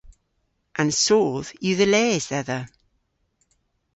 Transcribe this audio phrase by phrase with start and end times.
[0.81, 2.59] An soodh yw dhe les dhedha.